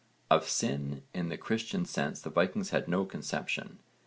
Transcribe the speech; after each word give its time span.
Of 0.31 0.49
sin 0.49 1.03
in 1.13 1.29
the 1.29 1.37
Christian 1.37 1.85
sense 1.85 2.21
the 2.21 2.31
Vikings 2.31 2.71
had 2.71 2.87
no 2.87 3.05
conception. 3.05 3.77